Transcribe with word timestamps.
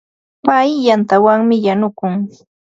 Pay 0.45 0.69
yantawanmi 0.87 1.55
yanukun. 1.65 2.13